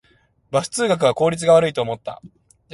[0.49, 2.23] バス通学は効率が悪いと思った